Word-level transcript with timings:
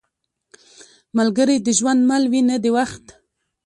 ملګری 1.17 1.57
د 1.61 1.67
ژوند 1.77 1.99
مل 2.09 2.23
وي، 2.31 2.41
نه 2.49 2.57
د 2.63 2.65
وخت. 2.75 3.05